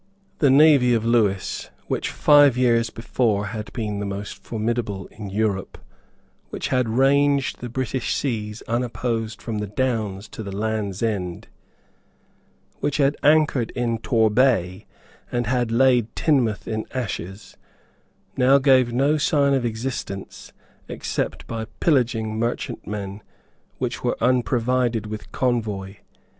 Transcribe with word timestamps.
The 0.39 0.49
navy 0.49 0.95
of 0.95 1.05
Lewis, 1.05 1.69
which, 1.85 2.09
five 2.09 2.57
years 2.57 2.89
before, 2.89 3.45
had 3.53 3.71
been 3.71 3.99
the 3.99 4.05
most 4.07 4.41
formidable 4.43 5.05
in 5.11 5.29
Europe, 5.29 5.77
which 6.49 6.69
had 6.69 6.89
ranged 6.89 7.59
the 7.59 7.69
British 7.69 8.15
seas 8.15 8.63
unopposed 8.67 9.43
from 9.43 9.59
the 9.59 9.67
Downs 9.67 10.27
to 10.29 10.41
the 10.41 10.51
Land's 10.51 11.03
End, 11.03 11.49
which 12.79 12.97
had 12.97 13.15
anchored 13.21 13.69
in 13.75 13.99
Torbay 13.99 14.87
and 15.31 15.45
had 15.45 15.69
laid 15.71 16.07
Teignmouth 16.15 16.67
in 16.67 16.87
ashes, 16.95 17.55
now 18.35 18.57
gave 18.57 18.91
no 18.91 19.19
sign 19.19 19.53
of 19.53 19.65
existence 19.65 20.51
except 20.87 21.45
by 21.45 21.65
pillaging 21.79 22.39
merchantmen 22.39 23.21
which 23.77 24.03
were 24.03 24.17
unprovided 24.19 25.05
with 25.05 25.31
convoy. 25.31 25.97